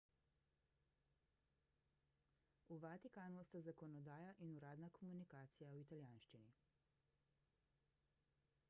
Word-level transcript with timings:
v 2.69 2.77
vatikanu 2.85 3.43
sta 3.49 3.61
zakonodaja 3.67 4.33
in 4.47 4.57
uradna 4.61 4.89
komunikacija 4.99 5.71
v 5.75 5.83
italijanščini 5.87 6.61